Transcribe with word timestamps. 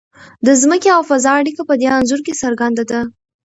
د 0.45 0.47
ځمکې 0.61 0.89
او 0.97 1.01
فضا 1.09 1.31
اړیکه 1.41 1.61
په 1.69 1.73
دې 1.79 1.87
انځور 1.97 2.19
کې 2.25 2.33
څرګنده 2.41 2.83
ده. 2.91 3.01